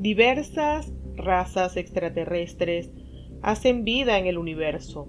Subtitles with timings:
[0.00, 2.90] diversas razas extraterrestres
[3.42, 5.08] hacen vida en el universo.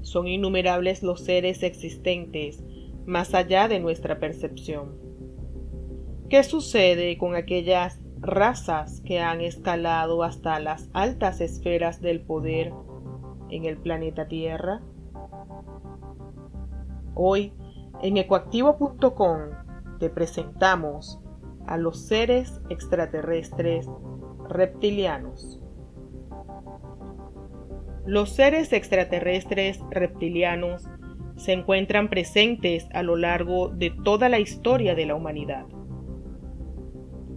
[0.00, 2.64] Son innumerables los seres existentes
[3.04, 4.96] más allá de nuestra percepción.
[6.30, 12.72] ¿Qué sucede con aquellas razas que han escalado hasta las altas esferas del poder
[13.50, 14.80] en el planeta Tierra?
[17.14, 17.52] Hoy,
[18.00, 19.40] en ecoactivo.com,
[19.98, 21.21] te presentamos
[21.66, 23.88] a los seres extraterrestres
[24.48, 25.60] reptilianos.
[28.04, 30.88] Los seres extraterrestres reptilianos
[31.36, 35.66] se encuentran presentes a lo largo de toda la historia de la humanidad.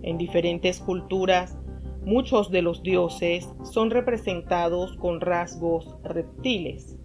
[0.01, 1.57] En diferentes culturas,
[2.03, 6.97] muchos de los dioses son representados con rasgos reptiles,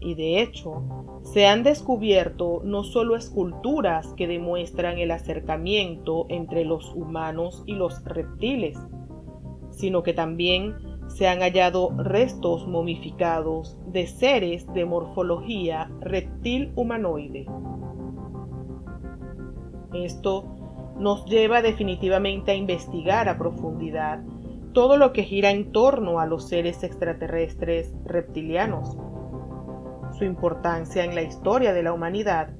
[0.00, 0.82] y de hecho,
[1.22, 8.02] se han descubierto no solo esculturas que demuestran el acercamiento entre los humanos y los
[8.04, 8.78] reptiles,
[9.70, 10.74] sino que también
[11.08, 17.46] se han hallado restos momificados de seres de morfología reptil humanoide.
[19.92, 20.44] Esto
[20.98, 24.22] nos lleva definitivamente a investigar a profundidad
[24.72, 28.96] todo lo que gira en torno a los seres extraterrestres reptilianos,
[30.20, 32.50] su importancia en la historia de la humanidad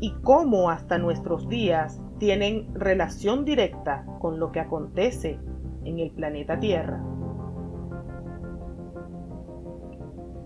[0.00, 5.40] y cómo hasta nuestros días tienen relación directa con lo que acontece
[5.84, 7.02] en el planeta Tierra.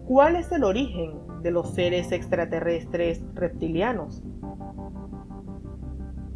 [0.07, 4.23] ¿Cuál es el origen de los seres extraterrestres reptilianos?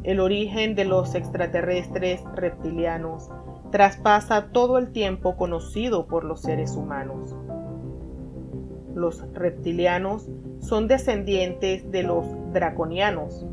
[0.02, 3.30] El origen de los extraterrestres reptilianos
[3.70, 7.36] traspasa todo el tiempo conocido por los seres humanos.
[8.94, 10.28] Los reptilianos
[10.60, 13.46] son descendientes de los draconianos,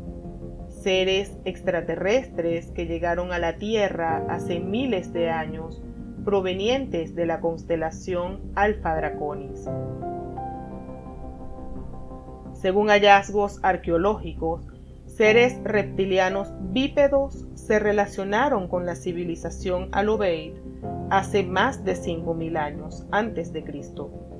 [0.68, 5.82] seres extraterrestres que llegaron a la Tierra hace miles de años
[6.24, 9.68] provenientes de la constelación Alpha Draconis.
[12.52, 14.66] Según hallazgos arqueológicos,
[15.06, 20.54] seres reptilianos bípedos se relacionaron con la civilización Alobeid
[21.10, 24.37] hace más de 5.000 años antes de Cristo.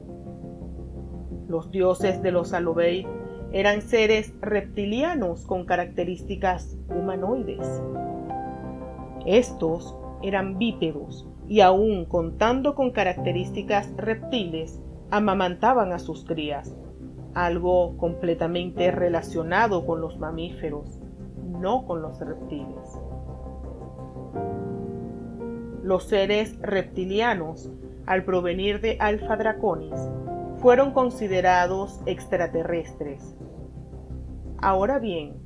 [1.49, 3.07] Los dioses de los Alobeid
[3.53, 7.83] eran seres reptilianos con características humanoides.
[9.25, 16.77] Estos eran bípedos y aún contando con características reptiles, amamantaban a sus crías,
[17.33, 21.01] algo completamente relacionado con los mamíferos,
[21.49, 23.01] no con los reptiles.
[25.83, 27.71] Los seres reptilianos,
[28.05, 30.11] al provenir de Alpha Draconis,
[30.61, 33.37] fueron considerados extraterrestres.
[34.61, 35.37] Ahora bien,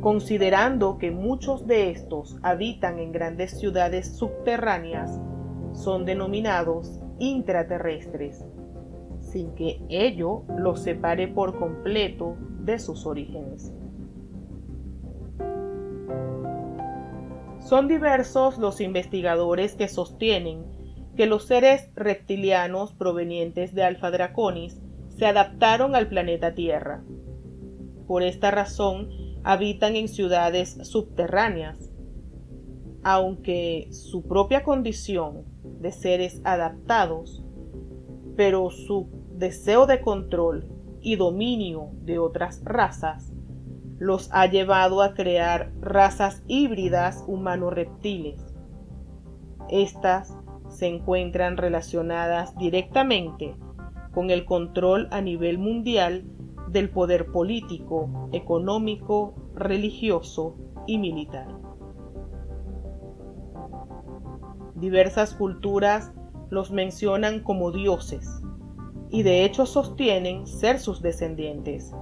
[0.00, 5.20] considerando que muchos de estos habitan en grandes ciudades subterráneas,
[5.72, 8.44] son denominados intraterrestres,
[9.20, 13.72] sin que ello los separe por completo de sus orígenes.
[17.60, 20.64] Son diversos los investigadores que sostienen
[21.16, 27.04] que los seres reptilianos provenientes de Alpha Draconis se adaptaron al planeta Tierra.
[28.06, 29.10] Por esta razón,
[29.44, 31.90] habitan en ciudades subterráneas,
[33.02, 35.44] aunque su propia condición
[35.80, 37.44] de seres adaptados,
[38.36, 40.68] pero su deseo de control
[41.00, 43.32] y dominio de otras razas
[43.98, 48.44] los ha llevado a crear razas híbridas humano-reptiles.
[49.68, 50.36] Estas
[50.72, 53.54] se encuentran relacionadas directamente
[54.12, 56.24] con el control a nivel mundial
[56.68, 60.56] del poder político, económico, religioso
[60.86, 61.48] y militar.
[64.74, 66.12] Diversas culturas
[66.50, 68.42] los mencionan como dioses
[69.10, 71.94] y de hecho sostienen ser sus descendientes.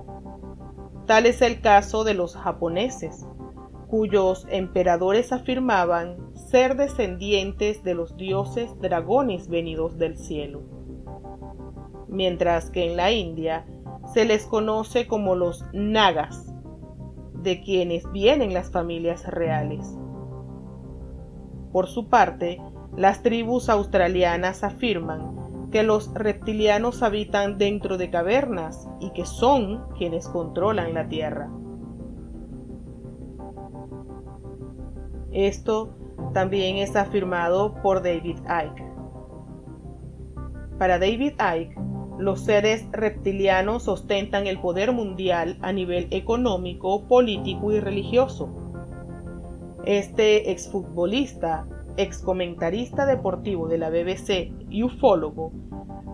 [1.07, 3.27] Tal es el caso de los japoneses,
[3.89, 10.63] cuyos emperadores afirmaban ser descendientes de los dioses dragones venidos del cielo.
[12.09, 13.65] Mientras que en la India
[14.13, 16.53] se les conoce como los nagas,
[17.35, 19.97] de quienes vienen las familias reales.
[21.73, 22.61] Por su parte,
[22.97, 30.29] las tribus australianas afirman que los reptilianos habitan dentro de cavernas y que son quienes
[30.29, 31.49] controlan la Tierra.
[35.31, 36.00] Esto
[36.33, 38.85] también es afirmado por David Icke.
[40.79, 41.77] Para David Icke,
[42.19, 48.49] los seres reptilianos ostentan el poder mundial a nivel económico, político y religioso.
[49.85, 55.53] Este exfutbolista ex comentarista deportivo de la BBC y ufólogo,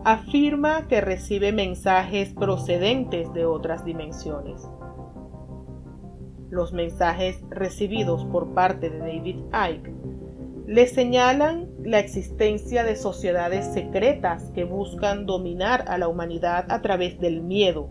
[0.05, 4.69] afirma que recibe mensajes procedentes de otras dimensiones.
[6.50, 9.93] Los mensajes recibidos por parte de David Icke
[10.66, 17.20] le señalan la existencia de sociedades secretas que buscan dominar a la humanidad a través
[17.20, 17.88] del miedo.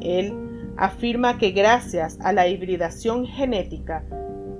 [0.00, 4.04] Él afirma que gracias a la hibridación genética,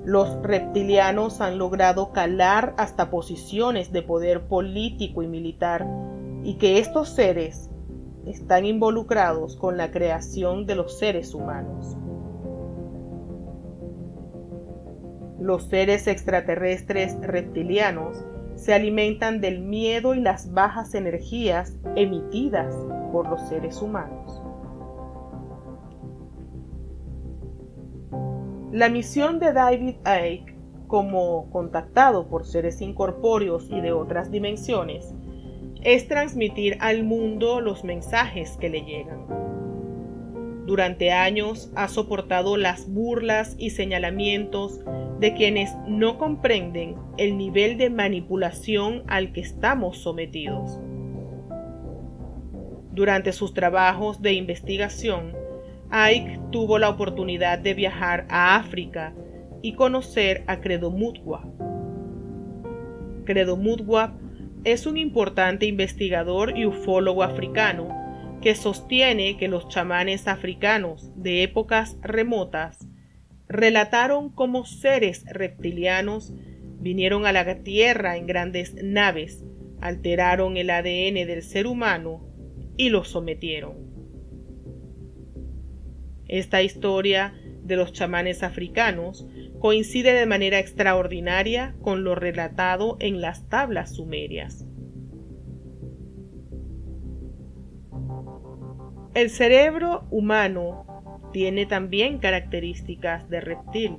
[0.05, 5.87] los reptilianos han logrado calar hasta posiciones de poder político y militar
[6.43, 7.71] y que estos seres
[8.29, 11.97] están involucrados con la creación de los seres humanos.
[15.41, 18.25] Los seres extraterrestres reptilianos
[18.57, 22.75] se alimentan del miedo y las bajas energías emitidas
[23.13, 24.43] por los seres humanos.
[28.73, 30.59] La misión de David Icke,
[30.89, 35.15] como contactado por seres incorpóreos y de otras dimensiones,
[35.83, 39.27] es transmitir al mundo los mensajes que le llegan.
[40.67, 44.81] Durante años ha soportado las burlas y señalamientos
[45.19, 50.79] de quienes no comprenden el nivel de manipulación al que estamos sometidos.
[52.93, 55.33] Durante sus trabajos de investigación,
[55.91, 59.15] Ike tuvo la oportunidad de viajar a África
[59.63, 61.47] y conocer a Credo Mutwa.
[63.25, 64.18] Credo Mutwa
[64.65, 67.89] es un importante investigador y ufólogo africano
[68.41, 72.87] que sostiene que los chamanes africanos de épocas remotas
[73.49, 76.33] relataron cómo seres reptilianos
[76.81, 79.45] vinieron a la Tierra en grandes naves,
[79.81, 82.25] alteraron el ADN del ser humano
[82.77, 83.89] y lo sometieron.
[86.29, 87.35] Esta historia
[87.69, 89.29] de los chamanes africanos
[89.61, 94.67] coincide de manera extraordinaria con lo relatado en las tablas sumerias.
[99.15, 103.99] El cerebro humano tiene también características de reptil.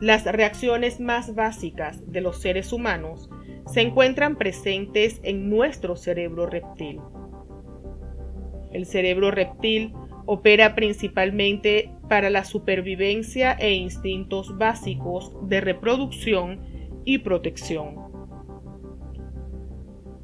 [0.00, 3.30] Las reacciones más básicas de los seres humanos
[3.66, 7.00] se encuentran presentes en nuestro cerebro reptil.
[8.72, 9.92] El cerebro reptil
[10.26, 16.60] opera principalmente para la supervivencia e instintos básicos de reproducción
[17.04, 18.06] y protección.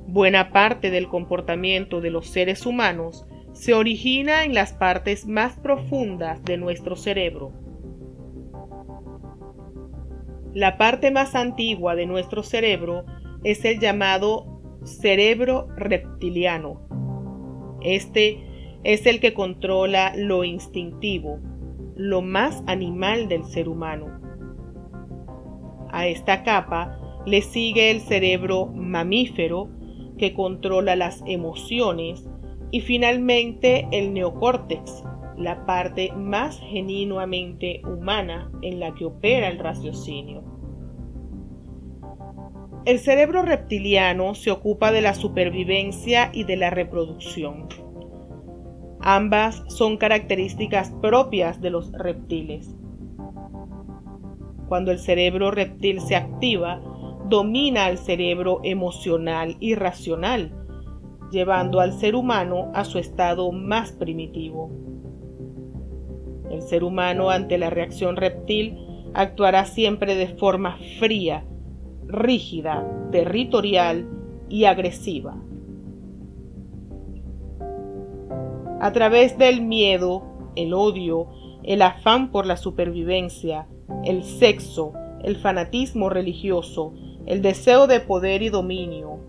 [0.06, 6.42] Buena parte del comportamiento de los seres humanos se origina en las partes más profundas
[6.44, 7.52] de nuestro cerebro.
[10.54, 13.06] La parte más antigua de nuestro cerebro
[13.42, 16.80] es el llamado cerebro reptiliano.
[17.80, 18.44] Este
[18.84, 21.40] es el que controla lo instintivo,
[21.96, 24.20] lo más animal del ser humano.
[25.90, 29.68] A esta capa le sigue el cerebro mamífero,
[30.18, 32.28] que controla las emociones,
[32.70, 35.04] y finalmente el neocórtex,
[35.36, 40.42] la parte más genuinamente humana en la que opera el raciocinio.
[42.84, 47.68] El cerebro reptiliano se ocupa de la supervivencia y de la reproducción.
[49.04, 52.72] Ambas son características propias de los reptiles.
[54.68, 56.80] Cuando el cerebro reptil se activa,
[57.28, 60.52] domina al cerebro emocional y racional,
[61.32, 64.70] llevando al ser humano a su estado más primitivo.
[66.48, 68.78] El ser humano ante la reacción reptil
[69.14, 71.44] actuará siempre de forma fría,
[72.06, 74.08] rígida, territorial
[74.48, 75.42] y agresiva.
[78.82, 80.24] A través del miedo,
[80.56, 81.28] el odio,
[81.62, 83.68] el afán por la supervivencia,
[84.02, 86.92] el sexo, el fanatismo religioso,
[87.24, 89.20] el deseo de poder y dominio,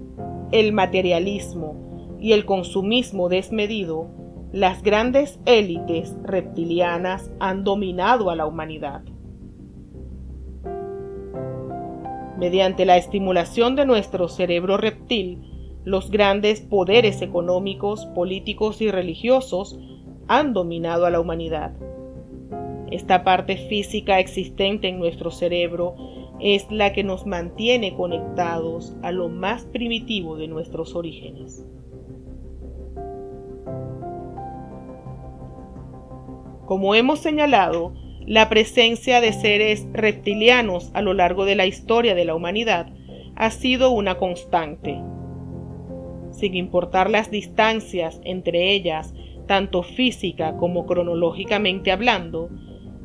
[0.52, 4.08] el materialismo y el consumismo desmedido,
[4.52, 9.04] las grandes élites reptilianas han dominado a la humanidad.
[12.40, 15.53] Mediante la estimulación de nuestro cerebro reptil,
[15.86, 19.78] los grandes poderes económicos, políticos y religiosos
[20.28, 21.74] han dominado a la humanidad.
[22.92, 25.96] Esta parte física existente en nuestro cerebro
[26.40, 31.66] es la que nos mantiene conectados a lo más primitivo de nuestros orígenes.
[36.66, 37.94] Como hemos señalado,
[38.26, 42.88] la presencia de seres reptilianos a lo largo de la historia de la humanidad
[43.36, 45.02] ha sido una constante
[46.44, 49.14] sin importar las distancias entre ellas,
[49.48, 52.50] tanto física como cronológicamente hablando,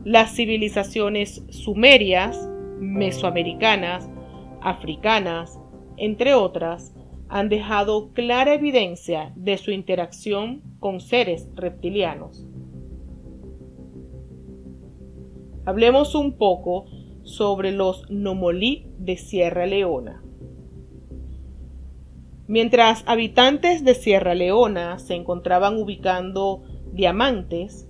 [0.05, 4.11] las civilizaciones sumerias, mesoamericanas,
[4.61, 5.57] africanas,
[5.97, 6.97] entre otras,
[7.29, 12.45] han dejado clara evidencia de su interacción con seres reptilianos.
[15.65, 16.87] Hablemos un poco
[17.23, 20.25] sobre los Nomolí de Sierra Leona.
[22.49, 26.63] Mientras habitantes de Sierra Leona se encontraban ubicando
[26.93, 27.87] diamantes,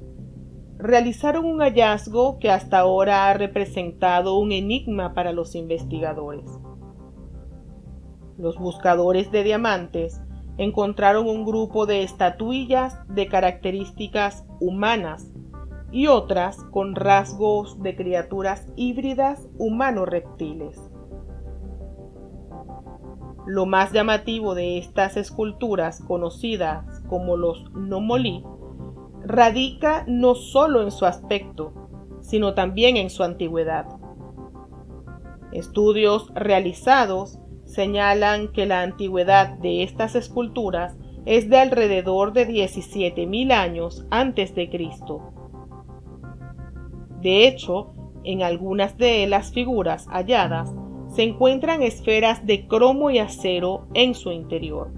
[0.79, 6.51] realizaron un hallazgo que hasta ahora ha representado un enigma para los investigadores.
[8.37, 10.21] Los buscadores de diamantes
[10.57, 15.31] encontraron un grupo de estatuillas de características humanas
[15.93, 20.88] y otras con rasgos de criaturas híbridas humano-reptiles.
[23.49, 28.45] Lo más llamativo de estas esculturas conocidas como los Nomolí
[29.25, 31.73] radica no solo en su aspecto,
[32.21, 33.87] sino también en su antigüedad.
[35.51, 44.07] Estudios realizados señalan que la antigüedad de estas esculturas es de alrededor de 17.000 años
[44.11, 45.33] antes de Cristo
[47.21, 47.93] de hecho,
[48.25, 50.73] en algunas de las figuras halladas
[51.19, 54.93] se encuentran esferas de cromo y acero en su interior.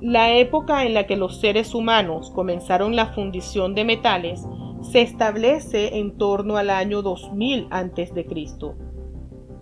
[0.00, 4.44] La época en la que los seres humanos comenzaron la fundición de metales
[4.80, 8.26] se establece en torno al año 2000 a.C.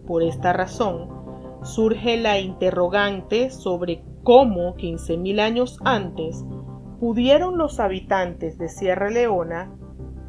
[0.07, 1.07] Por esta razón,
[1.63, 6.43] surge la interrogante sobre cómo 15.000 años antes
[6.99, 9.71] pudieron los habitantes de Sierra Leona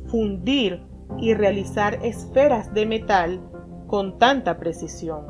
[0.08, 0.84] fundir
[1.18, 3.55] y realizar esferas de metal
[3.88, 5.26] con tanta precisión.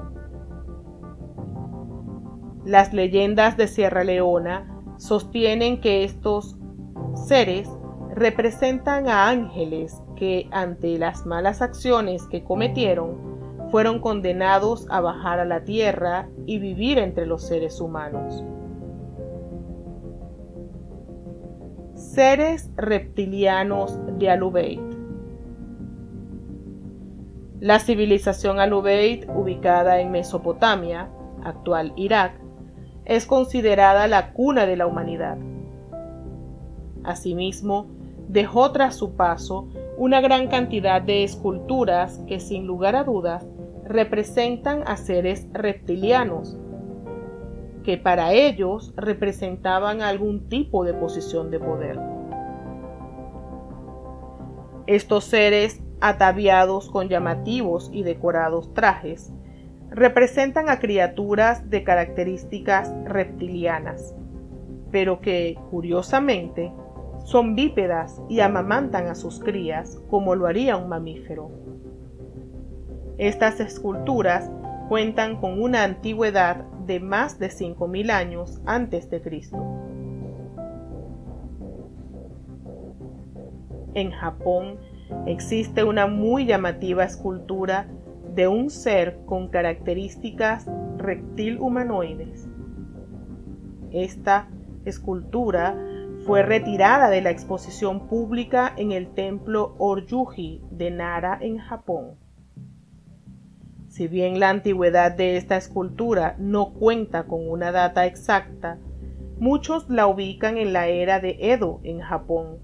[2.66, 6.58] Las leyendas de Sierra Leona sostienen que estos
[7.28, 7.70] seres
[8.16, 13.36] representan a ángeles que ante las malas acciones que cometieron
[13.72, 18.44] fueron condenados a bajar a la tierra y vivir entre los seres humanos.
[21.94, 24.95] Seres reptilianos de Alubeid.
[27.62, 31.10] La civilización Alubeid, ubicada en Mesopotamia,
[31.44, 32.34] actual Irak,
[33.06, 35.38] es considerada la cuna de la humanidad.
[37.04, 37.88] Asimismo,
[38.28, 43.48] dejó tras su paso una gran cantidad de esculturas que sin lugar a dudas
[43.86, 46.58] representan a seres reptilianos
[47.86, 52.00] que para ellos representaban algún tipo de posición de poder.
[54.88, 59.34] Estos seres, ataviados con llamativos y decorados trajes,
[59.90, 64.14] representan a criaturas de características reptilianas,
[64.92, 66.72] pero que, curiosamente,
[67.24, 71.50] son bípedas y amamantan a sus crías como lo haría un mamífero.
[73.18, 74.52] Estas esculturas
[74.90, 79.58] cuentan con una antigüedad de más de 5.000 años antes de Cristo.
[83.96, 84.78] En Japón
[85.26, 87.88] existe una muy llamativa escultura
[88.34, 92.48] de un ser con características reptil humanoides.
[93.92, 94.50] Esta
[94.84, 95.78] escultura
[96.26, 102.16] fue retirada de la exposición pública en el templo Oryuji de Nara en Japón.
[103.88, 108.78] Si bien la antigüedad de esta escultura no cuenta con una data exacta,
[109.40, 112.58] muchos la ubican en la era de Edo en Japón,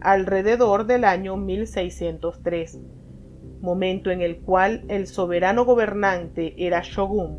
[0.00, 2.80] alrededor del año 1603,
[3.60, 7.38] momento en el cual el soberano gobernante era shogun.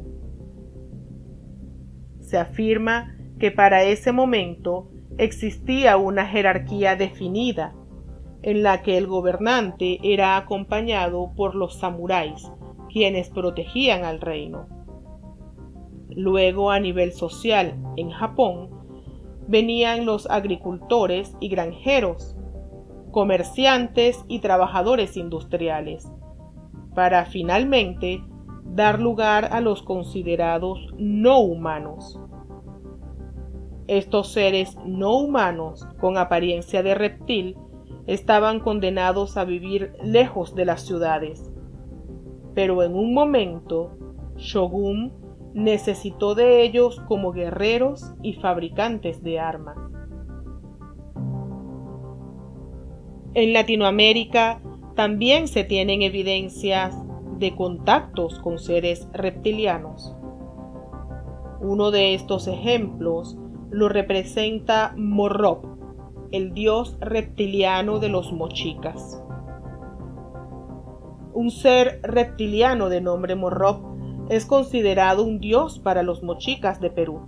[2.20, 7.74] Se afirma que para ese momento existía una jerarquía definida,
[8.42, 12.52] en la que el gobernante era acompañado por los samuráis,
[12.92, 14.68] quienes protegían al reino.
[16.10, 18.70] Luego a nivel social, en Japón,
[19.48, 22.37] venían los agricultores y granjeros,
[23.17, 26.07] comerciantes y trabajadores industriales,
[26.93, 28.24] para finalmente
[28.63, 32.21] dar lugar a los considerados no humanos.
[33.88, 37.57] Estos seres no humanos, con apariencia de reptil,
[38.05, 41.51] estaban condenados a vivir lejos de las ciudades,
[42.53, 43.97] pero en un momento
[44.36, 45.12] Shogun
[45.55, 49.97] necesitó de ellos como guerreros y fabricantes de armas.
[53.34, 54.62] En Latinoamérica
[54.96, 56.96] también se tienen evidencias
[57.38, 60.15] de contactos con seres reptilianos.
[61.62, 63.38] Uno de estos ejemplos
[63.69, 65.65] lo representa Morrop,
[66.31, 69.22] el dios reptiliano de los mochicas.
[71.38, 73.84] un ser reptiliano de nombre Morrop
[74.27, 77.27] es considerado un dios para los mochicas de Perú.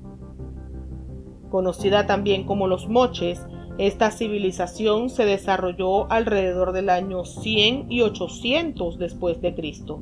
[1.51, 3.46] Conocida también como los moches,
[3.80, 10.02] esta civilización se desarrolló alrededor del año 100 y 800 después de Cristo.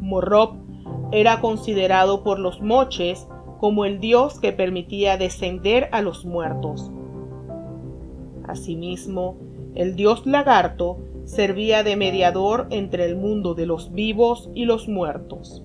[0.00, 0.56] Morrop
[1.12, 3.28] era considerado por los moches
[3.60, 6.90] como el dios que permitía descender a los muertos.
[8.48, 9.36] Asimismo,
[9.76, 15.62] el dios lagarto servía de mediador entre el mundo de los vivos y los muertos.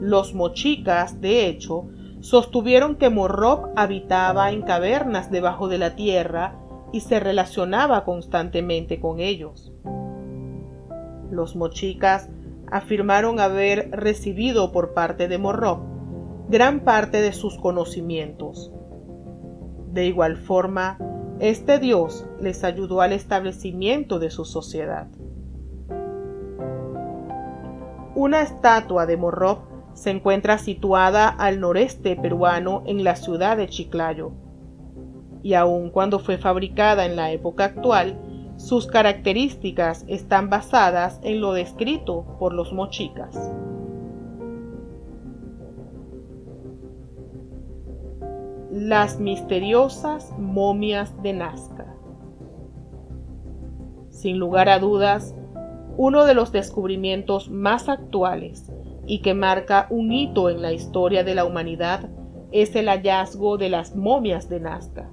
[0.00, 1.88] Los mochicas, de hecho,
[2.20, 6.58] sostuvieron que Morrop habitaba en cavernas debajo de la tierra
[6.92, 9.72] y se relacionaba constantemente con ellos.
[11.30, 12.28] Los mochicas
[12.70, 15.80] afirmaron haber recibido por parte de Morrop
[16.48, 18.72] gran parte de sus conocimientos.
[19.92, 20.98] De igual forma,
[21.40, 25.08] este dios les ayudó al establecimiento de su sociedad.
[28.14, 29.67] Una estatua de Morrop
[29.98, 34.30] se encuentra situada al noreste peruano en la ciudad de Chiclayo.
[35.42, 38.16] Y aun cuando fue fabricada en la época actual,
[38.56, 43.52] sus características están basadas en lo descrito por los mochicas.
[48.70, 51.92] Las misteriosas momias de Nazca.
[54.10, 55.34] Sin lugar a dudas,
[55.96, 58.72] uno de los descubrimientos más actuales
[59.08, 62.08] y que marca un hito en la historia de la humanidad
[62.52, 65.10] es el hallazgo de las momias de Nazca.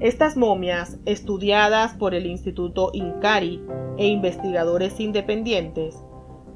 [0.00, 3.62] Estas momias, estudiadas por el Instituto Incari
[3.98, 6.02] e investigadores independientes,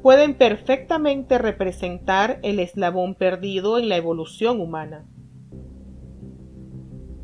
[0.03, 5.07] pueden perfectamente representar el eslabón perdido en la evolución humana.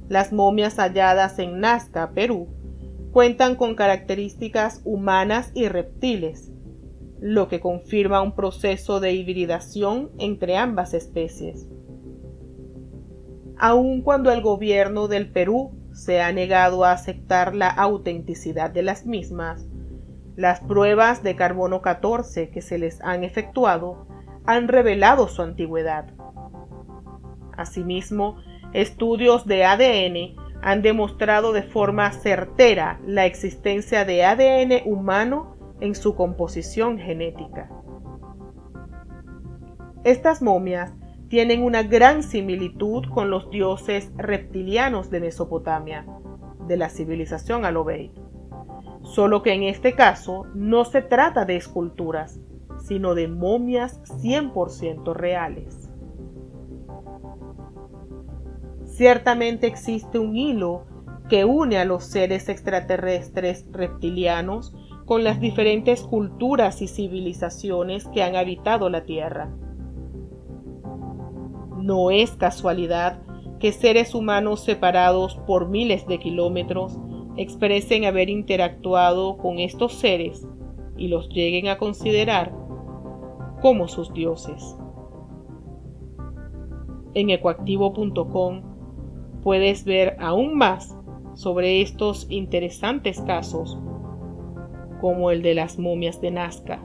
[0.08, 2.48] Las momias halladas en Nazca, Perú,
[3.12, 6.51] cuentan con características humanas y reptiles,
[7.22, 11.68] lo que confirma un proceso de hibridación entre ambas especies.
[13.56, 19.06] Aun cuando el gobierno del Perú se ha negado a aceptar la autenticidad de las
[19.06, 19.68] mismas,
[20.34, 24.08] las pruebas de carbono 14 que se les han efectuado
[24.44, 26.06] han revelado su antigüedad.
[27.56, 28.38] Asimismo,
[28.72, 35.51] estudios de ADN han demostrado de forma certera la existencia de ADN humano
[35.82, 37.68] en su composición genética.
[40.04, 40.94] Estas momias
[41.28, 46.06] tienen una gran similitud con los dioses reptilianos de Mesopotamia,
[46.68, 48.12] de la civilización Alobei,
[49.02, 52.38] solo que en este caso no se trata de esculturas,
[52.78, 55.90] sino de momias 100% reales.
[58.84, 60.86] Ciertamente existe un hilo
[61.28, 64.76] que une a los seres extraterrestres reptilianos
[65.12, 69.54] con las diferentes culturas y civilizaciones que han habitado la Tierra.
[71.76, 73.20] No es casualidad
[73.60, 76.98] que seres humanos separados por miles de kilómetros
[77.36, 80.48] expresen haber interactuado con estos seres
[80.96, 82.54] y los lleguen a considerar
[83.60, 84.78] como sus dioses.
[87.12, 88.62] En ecoactivo.com
[89.42, 90.96] puedes ver aún más
[91.34, 93.76] sobre estos interesantes casos
[95.02, 96.78] como el de las momias de Nazca.